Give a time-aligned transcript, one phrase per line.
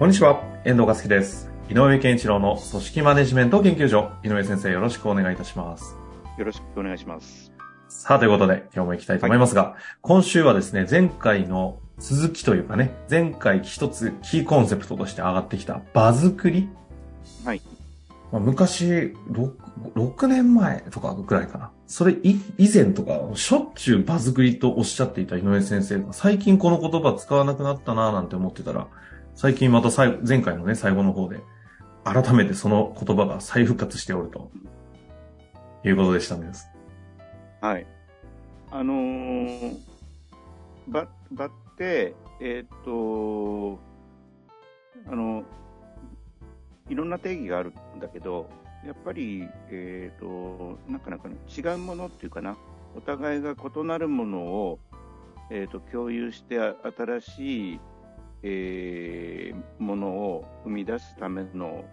[0.00, 1.50] こんにちは、遠藤和樹です。
[1.68, 4.10] 井上健一郎の組織マネジメント研究所。
[4.24, 5.94] 井上先生、よろしくお願いいたします。
[6.38, 7.52] よろしくお願いします。
[7.90, 16.70] さあ、ということで、今日も行きたいと思いますが、今週はですね、前回の続きというかね、前回一つキーコンセプトとして上がってきた場作り？
[17.44, 17.60] はい。
[18.32, 19.52] まあ、昔6、
[19.96, 21.72] 6年前とかぐらいかな。
[21.86, 28.86] それい以前とか、しょっちゅう場作りとおっしゃっていた井上先生が、最近この言葉使わなくなったなぁなんて思ってたら、
[29.34, 31.40] 最近また最前回のね、最後の方で、
[32.04, 34.50] 改めてその言葉が再復活しておると、
[35.84, 36.68] いうことでしたんです。
[37.60, 37.86] はい。
[38.70, 39.76] あのー、
[40.88, 43.78] ば、場って、えーっと、
[45.10, 45.44] あの、
[46.88, 48.48] いろんな定義があるんだけど、
[48.86, 52.56] やっぱり、えーっと、なかなかね違うものっていうかな、
[52.96, 54.78] お互いが異なるものを、
[55.50, 57.80] えーっと、共有して新しい、
[58.42, 61.84] えーものを生み出すための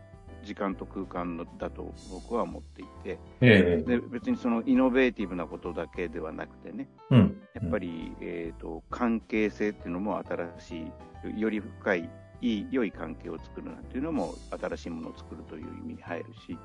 [0.44, 7.42] 時間と空間のだと僕は思っていて、ええで別にそのイノベーティブなことだけではなくてね、うん。
[7.54, 10.92] やっぱり、えー、と関係性っていうのも新し
[11.36, 12.10] い、より深い、
[12.42, 16.58] いい、良い関係を作るなんていうのも新しいものを作るという意味に入るし、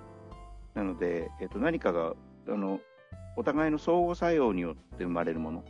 [0.75, 2.15] なので、えー、と何かが
[2.49, 2.79] あの
[3.37, 5.65] お互いの相互作用によって生まれるもの、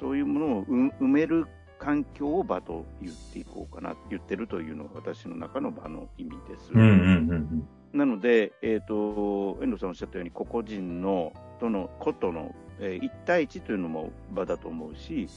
[0.00, 1.46] そういうものを生埋める
[1.78, 6.70] 環境を場と言っていこうかな、言ってるというのが私の中の場の意味です。
[6.72, 7.68] うんうんうんうん。
[7.92, 15.28] なので、えっ、と、遠藤さんおっしゃったように、個々人の、との、ことの、えー、1対1というのも場だと思うし、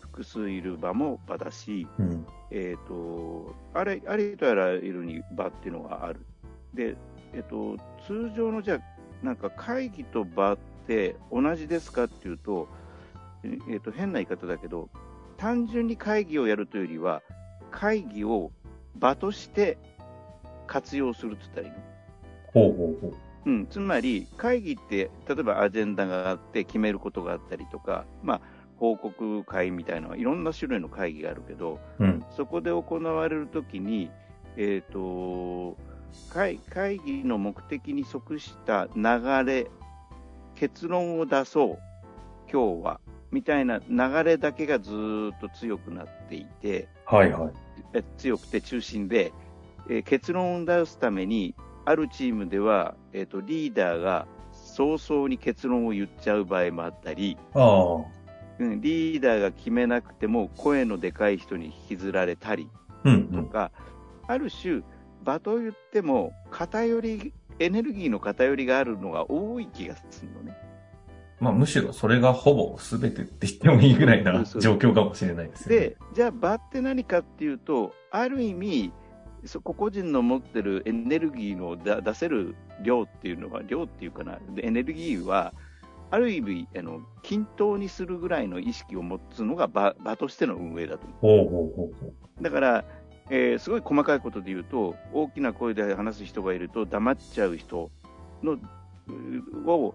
[0.00, 2.26] 複数いる場も場だし、うん。
[2.50, 6.20] えっ、と、あれ、ありとあらゆるに場っていうのがある。
[6.72, 6.96] で、
[7.34, 7.76] えっ、と、
[8.06, 12.68] 通常のじゃあ、なんか会議と場って同じですかっていうと、
[13.68, 14.88] えっ、と、変な言い方だけど、
[15.36, 17.22] 単純に会議をやるというよりは、
[17.70, 18.52] 会議を
[18.96, 19.78] 場として
[20.66, 21.78] 活用するって言ったらいいの？
[22.52, 23.14] ほうほうほう。
[23.46, 28.40] うん、つまり会議って例えばアジェンダがあって決めることがあったりとか、まあ、
[28.78, 32.24] 報告会みたいないろんな種類の会議があるけどうん。
[32.36, 34.10] そこで行われるときに、
[34.56, 35.76] えー、と
[36.32, 39.70] 会会議の目的に即した流れ
[40.56, 41.78] 結論を出そう
[42.50, 43.00] 今日は
[43.36, 47.52] みたいな流れだけがずーっと強くなっていて、はいはい。
[47.92, 49.34] え強くて中心で、
[49.90, 51.54] えー結論を出すために、
[51.84, 58.04] あるチームでは、えーと、リーダーが早々に結論を言っちゃう場合もあったり、ああ。
[58.58, 62.70] うん、リーダーが決めなくても声のでかい人に引きずられたり
[63.04, 63.44] うんうん。
[63.44, 63.70] とか、
[64.28, 64.80] ある種、
[65.22, 70.56] 場と言っても偏り、エネルギーの偏りがあるのが多い気がするのね。
[71.38, 75.88] まあむしろそれがほぼ全てって言ってもいいぐらいな状況かもしれないですよね。
[75.88, 78.92] で、じゃあ場って何かっていうと、ある意味、
[79.44, 85.52] そ個々人の持ってるエネルギーのだ出せる量っていうのは、量っていうかな、でエネルギーは、
[86.10, 92.06] ある意味あの、均等にするぐらいの意識を持つのが場場としての運営だと思ほうほうほ
[92.40, 92.42] う。
[92.42, 92.84] だから、
[93.28, 97.90] えーすごい細かいことで言うと、大きな声で話す人がいると黙っちゃう人
[98.42, 99.94] のうを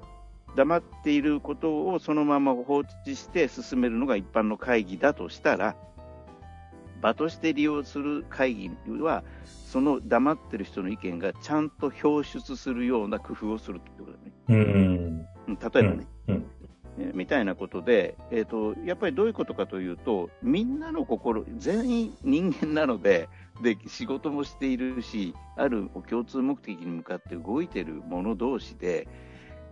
[0.55, 5.75] 黙っていることをそのまま放置して進めるのが一般の会議だとしたら、
[7.01, 14.31] 場として利用する会議は、その黙ってる人の意見がちゃんと表出するような工夫をするってことだね。
[14.49, 15.27] うーん。
[15.47, 16.07] うん例えばね。
[16.27, 16.45] うんうん
[16.97, 23.29] えーみたいなことで、えーと、やっぱりどういうことかというと、みんなの心、全員人間なので、
[23.63, 29.07] で仕事もしているし、ある共通目的に向かって動いている者同士で、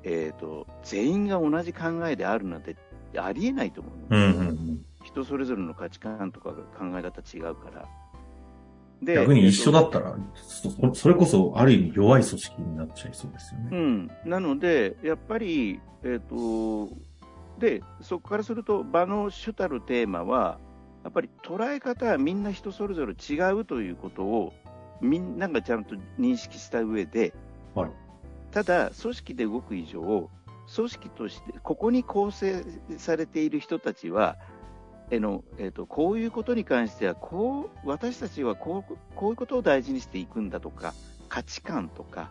[0.04, 2.76] えーと、全員が同じ考えであるなんて
[3.18, 4.86] ありえないと思うの、うんうんうん。
[5.04, 7.88] 人それぞれの価値観とかが考え方違うから。
[9.02, 13.70] で逆に一緒だったら、そそれこそある意味弱い組織になっちゃいそうですよね。
[13.72, 16.90] うん、なので、やっぱり、えっ、と、
[17.60, 20.60] で、そこからすると、場の主たるテーマは、
[21.06, 24.54] やっぱり捉え方はみんな人それぞれ違うということを、
[25.00, 27.34] みんながちゃんと認識した上で、
[27.76, 27.92] はい
[28.52, 30.30] ただ、組織で動く以上、
[30.76, 32.64] 組織として、ここに構成
[32.98, 34.38] されている人たちは、
[35.12, 40.94] えの、えーと、こういうことに関してはこう私たちはこうこういうことを大事にしていくんだとか
[41.30, 42.30] 価値観とか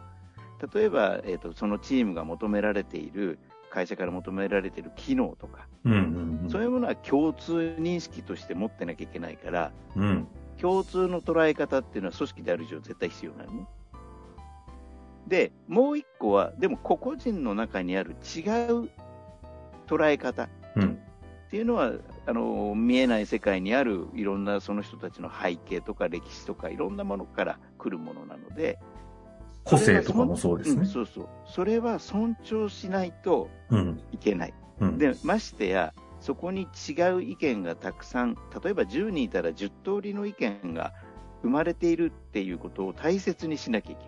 [0.73, 3.39] 例えば、えーと、そのチームが求められている
[3.71, 10.27] 会社から求められている機能とか、うんうんうん、そういうものは共通認識として持ってなきゃいけないから、うん、
[10.61, 13.67] 共通の捉え方っていうのは組織である以上絶対必要なのね。
[15.29, 18.41] で、もう一個は、でも個々人の中にある違
[18.73, 18.91] う
[19.87, 20.49] 捉え方っ
[21.51, 28.79] ていうのは、うん、あの見えない世界にあるいろんなその人たちの背景とか歴史とかいろんなものから来るものなので、
[29.65, 31.29] 個性とかもそうですね、うん、そうそう。
[31.47, 33.51] それは尊重しないと
[34.13, 34.55] いけない。
[34.81, 40.93] うん、で、ましてや、そこに違う意見がたくさん、例えば10人いたら10通りの意見が
[41.43, 44.08] 生まれているっていうことを大切にしなきゃいけな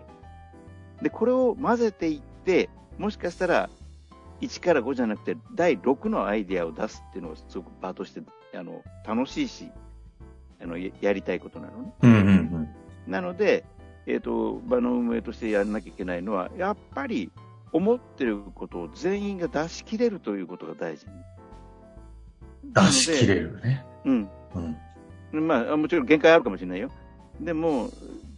[1.01, 3.69] で、これを混ぜていって、もしかしたら
[4.41, 8.21] 1から5じゃなくて第6のアイデアを出すっていうのがすごく場として
[8.53, 9.71] あの楽しいし、
[10.61, 11.93] あのやりたいことなのね。
[12.01, 12.69] うんうんうん、
[13.07, 13.63] なので、
[14.05, 17.31] えーと、場の運営としてやらなきゃいけないのは、やっぱり
[17.71, 21.05] 思ってることを全員が出し切れるということが大事。
[22.63, 23.85] 出し切れるね。
[24.05, 24.29] うん。
[25.33, 26.91] うん、まあ、もちろん限界あるかもしれないよ。
[27.39, 27.89] でも、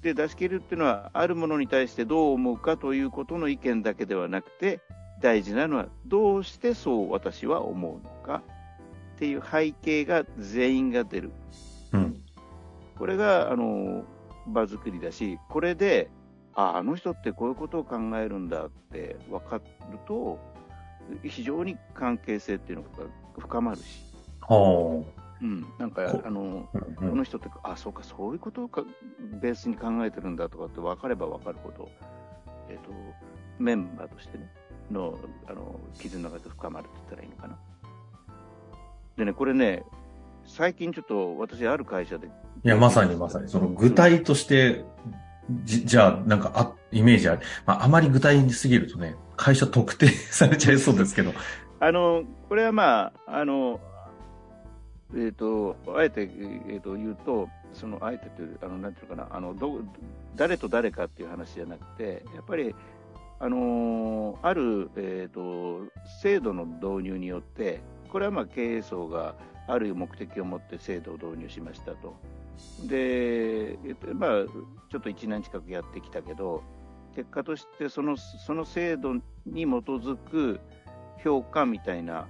[0.01, 4.81] で出し切るっていうのは、あるものに対してどう思うかということの意見だけではなくて、
[5.21, 8.43] 大事なのは、どうしてそう私は思うのか
[9.15, 11.31] っていう背景が全員が出る。
[11.93, 12.21] うん、
[12.97, 14.03] これが、あの、
[14.47, 16.09] 場作りだし、これで、
[16.55, 19.63] ああの人ってこういうことを考えるんだって分かる
[20.07, 20.39] と、
[21.23, 22.89] 非常に関係性っていうのが
[23.39, 24.03] 深まるし。
[24.41, 25.22] はあ。
[25.41, 28.83] うん、なんか、あの、うん、この人って、あ、そうか、そういうことをか
[29.41, 31.89] ベースに考えてるんだとかって分かれば分かるほど、
[32.69, 32.91] えっ、ー、と、
[33.59, 34.49] メンバーとしてね、
[34.91, 37.59] の、あの、絆が深まるって言ったらいいのかな。
[39.17, 39.83] でね、これね、
[40.45, 42.27] 最近ちょっと私、ある会社で。
[42.27, 42.29] い
[42.67, 44.85] や、まさにまさに、その具体として、
[45.65, 47.41] じじゃあ、なんか、あ、イメージある。
[47.65, 51.33] まあ、あまり具体にすぎるとね、会社特定されちゃいそうですけど。
[51.79, 53.79] あの、これはまあ、あの、
[55.15, 59.79] えっ、と、あえて、えー、と言うと、その、あえてという、あの、なんていうかな、あの、ど、
[60.35, 62.75] 誰と誰かっていう話じゃなくて、やっぱり、
[63.39, 65.81] あのある、えっ、と、
[66.21, 69.35] 制度の導入によって、これはまあ経営層が
[69.67, 72.15] ある目的を持って制度を導入しましたと。
[72.85, 73.77] で、
[74.13, 74.29] まあ、
[74.89, 76.63] ちょっと1年近くやってきたけど、
[77.15, 80.59] 結果としてそのその制度に基づく
[81.23, 82.27] 評価みたいな、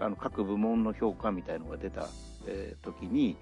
[0.00, 2.08] あの各部門の評価みたいなのが出た、
[2.46, 3.36] えー、時に、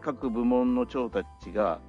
[0.00, 1.80] 各部門の長たちが、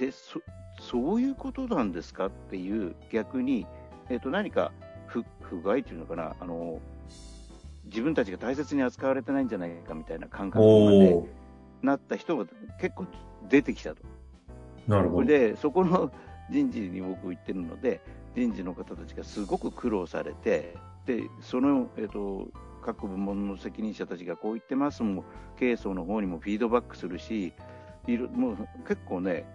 [0.00, 0.40] えそ
[0.80, 3.66] そういうことなんですかっていう逆に、
[4.08, 4.72] えー、と何か
[5.06, 6.80] 不不具合っていうのかなあの
[7.84, 11.24] 自分たちが大切に扱われてないんじゃないかみたいな感覚まで
[11.82, 12.46] なった人が
[12.80, 13.06] 結構
[13.48, 14.02] 出てきたと。
[14.86, 15.24] なるほど。
[15.26, 16.10] で、そこの
[16.50, 18.00] 人事に僕行ってるので、
[18.34, 20.76] 人事の方たちがすごく苦労されて、
[21.06, 22.48] で、その、えっ、ー、と、
[22.82, 25.24] 各部門の責任者たちがこう言ってますも、
[25.58, 27.54] 経営層の方にもフィードバックするし、
[28.06, 28.56] いるもう
[28.86, 29.46] 結構ね、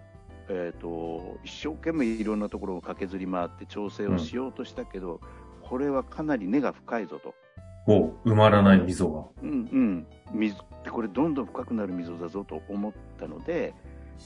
[0.48, 5.20] えーと、一生懸命いろんなところを駆けずり回って調整をしようとしたけど、
[5.62, 7.34] うん、これはかなり根が深いぞと。
[7.86, 9.24] お埋まらない溝が。
[9.42, 10.06] うん、うん。
[10.32, 13.74] 水ってこれどんどん深くなる溝だぞと思ったので、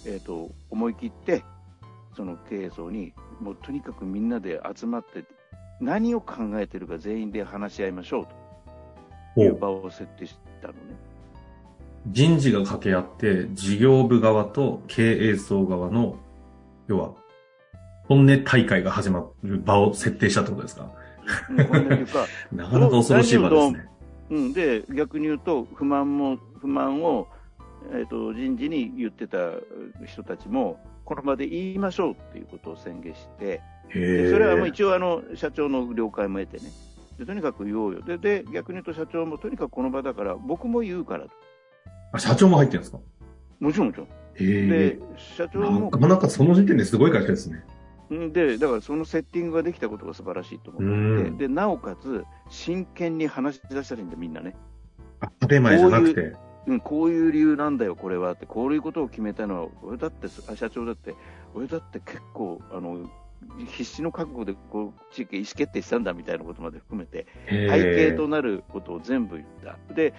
[0.06, 1.44] えっ、ー、と、思い切って、
[2.16, 5.24] その経営層に、もうとにかくみんなで集まって、
[5.80, 8.41] 何を考えてるか全員で話し合いましょうと
[9.36, 10.78] いう場を設定したのね。
[12.08, 16.16] 人事が掛け合って、事業部側と経営層側の、
[16.88, 17.12] 要は、
[18.04, 20.90] 本音大会が始まる場を設定したってことですか？
[22.52, 23.88] なかなか恐ろしい場ですね。
[24.30, 27.28] うん、で、逆に言うと、不満も、不満を、
[27.92, 29.36] えっ、ー、と、人事に言ってた
[30.06, 33.60] 人たちも、この場で言いましょうっていうことを宣言して、
[33.92, 36.70] でそれはもう一応あの、社長の了解も得てね。
[37.22, 38.18] でとにかく言おうよで。
[38.18, 41.30] で、逆に言うと社長もとにかくこの場だから、僕も言うからと。
[42.12, 42.98] あ、社長も入ってるんですか？
[43.60, 44.08] もちろんもちろん。
[44.36, 45.90] で、社長も。
[45.90, 47.64] なかなかその時点ですごい会社ですね。
[48.10, 54.54] で、だからそのセッティングができたことが素晴らしいと思って、で、なおかつ、真剣に話し出したらいいんだ、みんなね。
[55.20, 56.34] あ、当たり前じゃなくて。
[56.66, 61.14] うん、こういう理由なんだよ、これはって、こういうことを決めたのは、俺だって、社長だって、
[61.54, 63.10] 俺だって結構、あの、
[63.66, 69.94] 必死の覚悟でこう地域意思決定したんだみたいなことまで含めて、背景となることを全部言った。
[69.94, 70.14] で、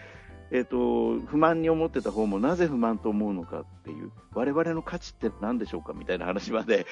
[0.52, 6.86] えーと、不満に思ってた方もなぜ不満と思うのかっていう我々の価値って何でしょうかみたいな話まで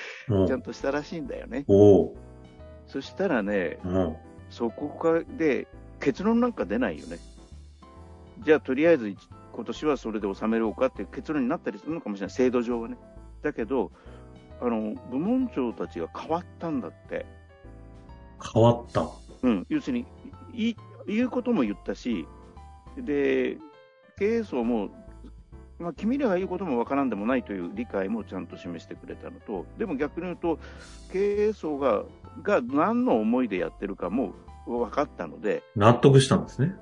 [0.47, 1.65] ちゃんとしたらしいんだよね。
[2.87, 3.77] そしたらね、
[4.49, 5.67] そこかで
[5.99, 7.19] 結論なんか出ないよね。
[8.43, 9.15] じゃあとりあえず
[9.53, 12.97] 今年はそれで収めようかっていう結論になったりするのかもしれない、制度上はね。
[13.43, 13.91] だけど、
[14.61, 17.25] あの、部門長たちが変わったんだって。
[18.53, 19.07] 変わった。
[19.43, 20.05] うん、要するに、
[20.53, 20.75] い
[21.07, 22.27] 言うことも言ったし、
[22.97, 23.57] で、
[24.17, 24.89] 経営層も、
[25.79, 30.59] まあ、君らが言うこともわからんでもないという理解もちゃんと示してくれたのと、でも逆に言うと、
[31.11, 32.03] 経営層が
[32.43, 34.33] が何の思いでやってるかも
[34.67, 36.75] 分かったので、納得したんですね。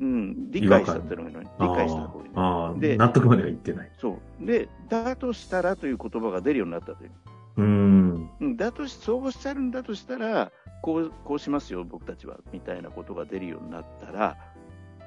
[0.00, 2.34] うん、理解したってのがいいね理解した方がいいね。
[2.36, 3.90] あで納得までは言ってない。
[3.98, 4.46] そう。
[4.46, 7.10] で、だとしたらという言葉が出るようになったという。
[7.58, 8.30] うーん。
[8.40, 10.50] うんだとし、そうおっしゃるんだとしたら、
[10.82, 14.36] こう、こうしますよ、僕たちは、みたいなことが出るようになったら、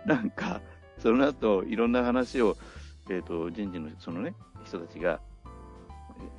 [0.06, 0.62] なんか、
[1.00, 2.56] その後、いろんな話を、
[3.10, 4.34] えっ、と、人事のそのね、
[4.66, 5.20] 人たちが、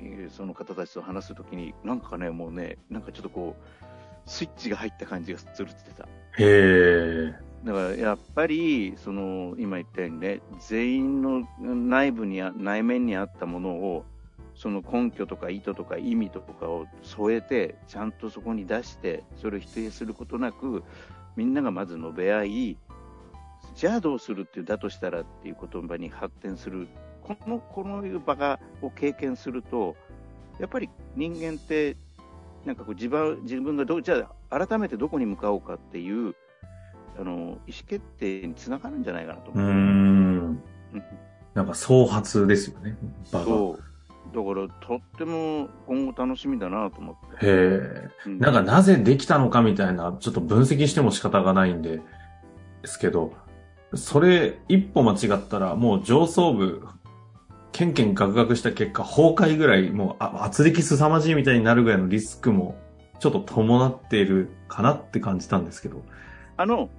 [0.01, 3.89] えーその方たちと話すときに、なんかね、もうね、なんかちょっとこう、
[4.29, 6.03] スイッチが入った感じがするって言ってた。
[6.03, 7.48] へえ。
[7.63, 14.05] だからやっぱり、その今言ったようにね、全員の内部にあ、内面にあったものを、
[14.55, 20.83] その根拠とか意図とか意味とかを添えて、ちゃんとそこに出して、それを否定することなく、
[21.35, 22.77] みんながまず述べ合い、
[23.75, 26.87] じゃあどうするっていう、だとしたらっていう言葉に発展する、
[27.23, 29.95] この、このいう場が、を経験すると、
[30.59, 31.97] やっぱり人間って、
[32.65, 36.35] なんかこう自分自分がどう、じゃあ改めてどこに向かおうかっていう、
[37.19, 39.67] あの、意思決定につながるんじゃないかなと思う。
[39.67, 39.69] ん。
[39.69, 41.03] うん
[41.55, 42.95] なんか創発ですよね。
[43.31, 43.45] 場が。
[43.45, 44.35] そう。
[44.35, 47.45] だから、とっても今後楽しみだなと思って。
[47.45, 48.09] へえ。
[48.27, 52.03] うなんかなぜできたのかみたいな、ちょっと分析しても仕方がないんで、で
[52.85, 53.33] すけど、
[53.95, 56.87] それ一歩間違ったらもう上層部、
[57.71, 62.77] ケンケンガクガクした結果崩壊ぐらい、もうあ圧力凄まじいみたいになるぐらいのリスクも
[63.19, 66.03] ちょっと伴っているかなって感じたんですけど。
[66.59, 66.89] あの、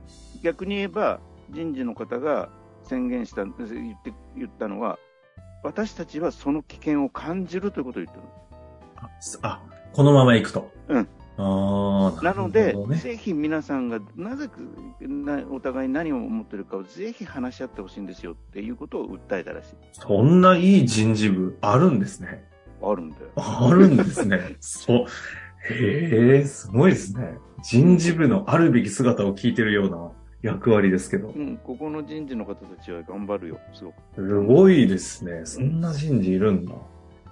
[0.42, 2.48] 逆に言えば、人事の方が
[2.82, 4.98] 宣言した、言って、言ったのは、
[5.62, 8.26] 私たちはその危険を感じるということを言ってる。
[9.42, 9.60] あ、
[9.92, 10.70] このまま行くと。
[10.88, 11.08] うん。
[11.36, 14.48] ああ、なので、ぜひ皆さんがなぜ
[15.02, 19.74] なお互いに何を思ってるかをぜひ話し合ってほしいんですよっていうことを訴えたらしい。
[19.92, 22.48] そんないい人事部あるんですね。
[22.82, 23.26] あるんだよ。
[23.36, 24.56] あるんですね。
[24.60, 25.04] そう。
[25.70, 27.36] へえ、すごいですね。
[27.62, 30.10] 人事部のあるべき姿を聞いてるような
[30.42, 31.38] 役割ですけどう。
[31.38, 33.96] ん、ここの人事の方たちは頑張るよ、すごく。
[34.14, 35.42] すごいですね。
[35.44, 36.74] そんな人事いるんだ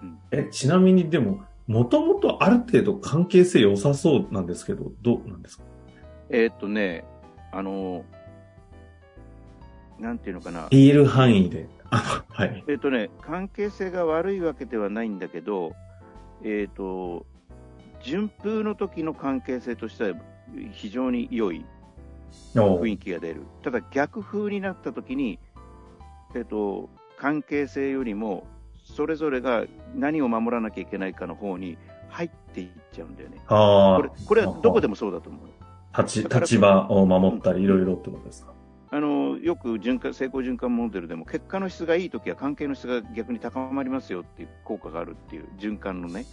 [0.02, 0.18] うん。
[0.30, 5.64] え、ちなみにでも、もともとある程度関係性良さそうなんですけど、どうなんですか？
[6.30, 7.04] えーっとね、
[7.52, 8.04] あの、
[9.98, 10.68] なんていうのかな。
[10.70, 11.68] 言える範囲で。
[11.90, 12.64] あはい。
[12.68, 15.72] えーっとね、関係性が悪いわけではないんだけど、
[16.42, 17.26] えーっと、
[18.02, 20.16] 順風の時の関係性としては
[20.72, 21.64] 非常に良い
[22.56, 23.42] お雰囲気が出る。
[23.62, 25.38] ただ逆風になった時に、
[26.34, 26.88] えーっと、
[27.18, 28.46] 関係性よりも、
[28.84, 29.64] それぞれが
[29.94, 31.76] 何を守らなきゃいけないかの方に
[32.08, 33.38] 入っていっちゃうんだよね。
[33.48, 35.42] あこれ、これはどこでもそうだと思う。
[35.92, 38.52] あ、立ち、立場を守ったりいろいろってことですか？
[38.90, 46.24] あのよく循環成功循環モデルでも結果の質がいいときは関係の質が逆に高まりますよっていう効果があるっていう循環のね、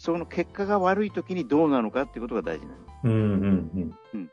[0.00, 2.78] その結果が悪いときにどうなのかっていうことが大事なの。
[3.04, 4.30] うんうんうん。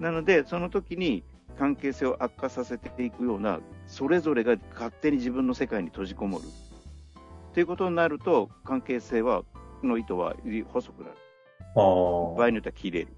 [0.00, 1.24] なので、その時に
[1.58, 6.44] 関係性を悪化させていくような、それぞれが勝手に自分の世界に閉じこもる。
[6.44, 9.42] っていうことになると、関係性は、
[9.82, 10.36] の糸は
[10.72, 11.16] 細くなる。
[11.76, 11.80] あ
[12.38, 13.08] 場合によっては切れる。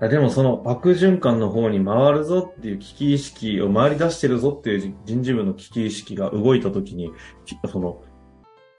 [0.00, 0.08] あ。
[0.08, 7.12] でもその悪循環の方に回るぞっていう危機意識を回り出してるぞっていう人事部の危機意識が動いたときに、
[7.44, 8.02] きその、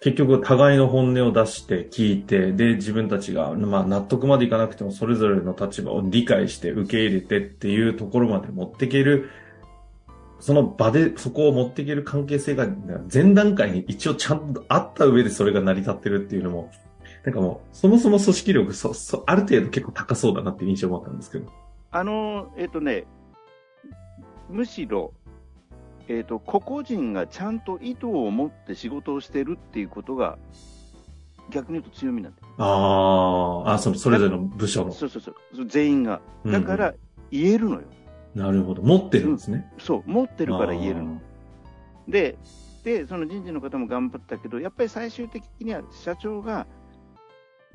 [0.02, 9.30] 結局互いの本音を出して聞いて、で、自分たちが、まあ納得までいかなくてもそれぞれの立場を理解して受け入れてっていうところまで持っていける、
[10.40, 12.68] その場でそこを持っていける関係性が
[13.14, 16.72] 前段階に一応ちゃんとあった上でそれが成り立ってるっていうのも、
[17.24, 21.52] なんかもう、そもそも組織力、そ、そ、ある程度結構高そうだなっていう印象を持ったんですけど。
[21.92, 23.06] あの、えっ、とね、
[24.50, 25.14] むしろ、
[26.12, 30.38] えっ、と、個々人がちゃんと意図を持って仕事をしてるっていうことが、
[31.50, 32.48] 逆に言うと強みなんだよ。
[32.58, 34.92] ああ、あ、その、それぞれの部署の。
[34.92, 35.66] そうそうそう。
[35.66, 36.22] 全員が。
[36.44, 36.94] うんだから、
[37.32, 37.84] 言えるのよ。
[38.36, 38.82] なるほど。
[38.82, 39.72] 持ってるんですね。
[39.80, 41.22] そう、持ってるから言えるの。
[42.10, 42.38] で、
[42.84, 46.68] で、その人事の方も頑張ったけど、やっぱり最終的には社長が、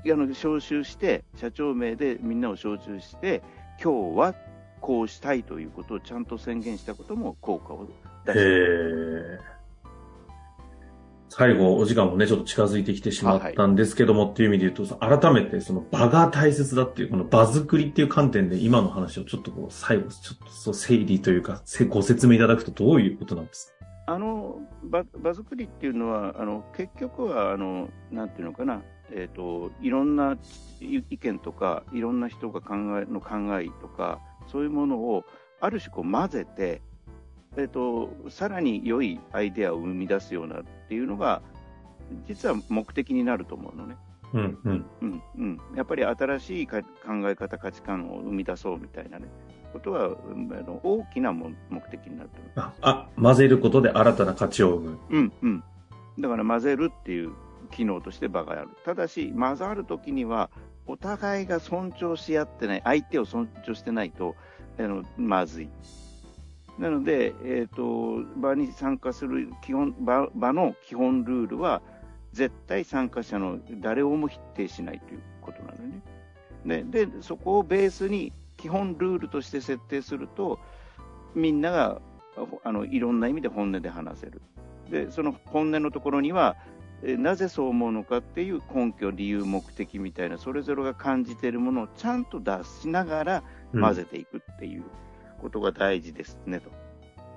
[0.05, 3.43] あの、招集して、社長名でみんなを招集して、
[3.83, 4.35] 今日は
[4.83, 7.89] こうしたいということをちゃんと宣言したことも効果を
[8.27, 9.39] 出へしてえ。
[11.29, 23.77] 最後、お時間もね、ちょっと近づいてきてしまったんですけども、っていう意味で言うと、改めてその場が大切だっていう、この場作りっていう観点で今の話をちょっとこう、最後、ちょっとそう整理というか、ご説明いただくとどういうことなんですか？
[24.09, 30.39] あの場場作りっていうのはあの結局はあのなんていうのかな、えーと、いろんな
[30.81, 35.25] 意見とかいろんな人が考えの考えとかそういうものを
[35.61, 36.83] ある種こう混ぜて
[37.57, 41.43] えーと、さらに良いアイデアを生み出すようなっていうのが
[42.27, 43.97] 実は目的になると思うのね。
[44.33, 46.83] うんうんうんうん、やっぱり新しい考
[47.25, 49.27] え方、価値観を生み出そうみたいなね、
[49.73, 51.55] ことはあの大きな目
[51.91, 54.99] 的になると思うあ混ぜることで新たな価値を生む。
[55.11, 55.65] うんうん、
[56.19, 57.33] だから混ぜるっていう
[57.71, 58.69] 機能として場がある。
[58.85, 60.51] ただし、混ざるときには、
[60.87, 64.35] お互いが尊重し合ってない、相手を尊重してないと、
[64.79, 65.69] あのまずい。
[66.79, 71.81] なので、えーと、場に参加する基本場場の基本ルールは、
[72.33, 76.83] 絶対参加者の誰をも否定しないということなのね。
[76.85, 80.59] ででそこをベースに基本ルールとして設定すると、
[81.35, 82.01] みんなが
[82.65, 84.43] あのいろんな意味で本音で話せる。
[84.91, 86.57] でその本音のところには、
[87.03, 94.83] なぜそう思うのかっていう根拠、理由、目的みたいな、それぞれが感じているものをちゃんと出しながら混ぜていくっていう。
[94.83, 95.06] うん
[95.41, 96.71] ことが大事ですねと。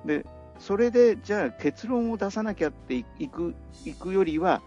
[0.05, 0.25] で、
[0.59, 4.61] それでじゃあ結論を出さなきゃっていくいくよりは、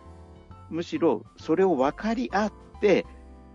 [0.70, 3.06] むしろそれを分かり合って、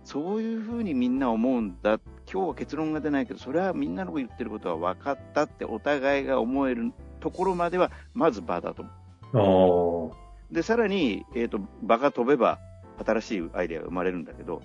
[0.04, 2.00] そういうふうにみんな思うんだ、
[2.32, 8.84] 今日は結論が出ないけど、それはみんなの言ってることは分かったってお互いが思えるところまでは、まず場だと
[9.32, 10.12] 思
[10.50, 10.54] う。
[10.54, 12.58] で、さらに、えーと、場が飛べば
[13.04, 14.62] 新しいアイデアが生まれるんだけど、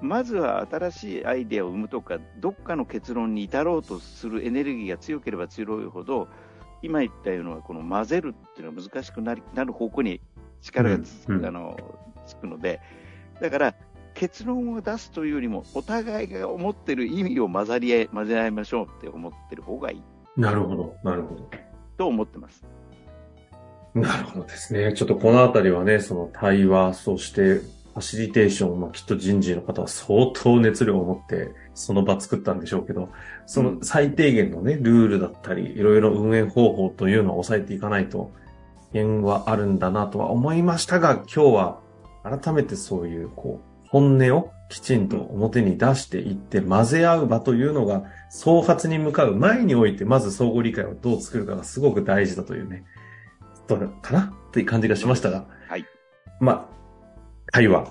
[0.00, 6.28] まずは新しいアイデアを生むとか、どっかの結論に至ろうとするエネルギーが強ければ強いほど、
[6.82, 10.20] 今言ったようなこの混ぜるっていうのは難しくなりなる方向に
[10.60, 11.76] 力がつ,、うんうん、あの
[12.26, 12.80] つくので、
[13.40, 13.74] だから
[14.14, 20.02] 結論を出すというよりも、お互いが思ってる意味を混ざり合い、混ぜ合いましょうって思ってる方がいい。
[20.40, 21.50] なるほど、なるほど。
[21.96, 22.64] と思ってます。
[23.94, 24.92] なるほどですね。
[24.94, 33.10] ちょっとこのあたりはね、その対話、そしてファシリテーション、まあ、きっと人事の方は相当熱量を持ってその場作ったんでしょうけど、
[33.46, 38.32] その最低限のね、ルールだったり、いろいろ運営方法というのを抑えていかないと、
[38.92, 41.80] 危険はあるんだなとは思いましたが、今日は
[42.22, 52.84] 改めてそういう、こう、本音をきちんと表に出していって混ぜ合う場というのが、創発に向かう前において、まず相互理解をどう作るかがすごく大事だというね、
[53.68, 55.84] どうかなという感じがしましたが、はい。
[56.40, 56.75] まあ、
[57.52, 57.88] 会話、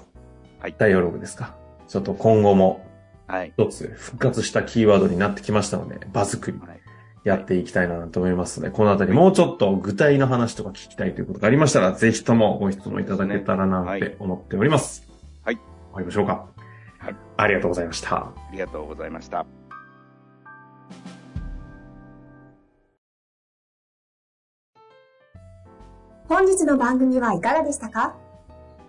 [0.59, 1.55] はい、ダイアログですか。
[1.87, 2.85] ちょっと今後も、
[3.27, 3.53] はい。
[3.57, 6.59] 一つ復活したキーワードになってきましたので、場作り、
[7.23, 15.07] やっていきたいなと思いますので、このあたりもうちょっと具体の話とか聞きたいということがありましたら、ぜひともご質問いただけたらなって思っております。
[15.43, 15.55] はい。
[15.55, 15.63] 終
[15.93, 16.45] わりましょうか。
[16.99, 17.15] はい。
[17.37, 18.15] ありがとうございました。
[18.15, 19.45] ありがとうございました。
[26.27, 28.15] 本日の番組はいかがでしたか？